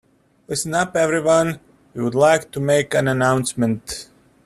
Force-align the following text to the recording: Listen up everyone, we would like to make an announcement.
Listen 0.47 0.73
up 0.73 0.95
everyone, 0.95 1.59
we 1.93 2.01
would 2.01 2.15
like 2.15 2.49
to 2.49 2.59
make 2.59 2.95
an 2.95 3.07
announcement. 3.07 4.09